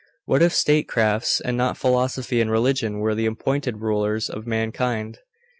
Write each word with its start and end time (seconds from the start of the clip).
What 0.25 0.41
if 0.41 0.51
statecrafts 0.51 1.39
and 1.45 1.55
not 1.55 1.77
philosophy 1.77 2.41
and 2.41 2.49
religion, 2.49 3.01
were 3.01 3.13
the 3.13 3.27
appointed 3.27 3.81
rulers 3.81 4.31
of 4.31 4.47
mankind? 4.47 5.19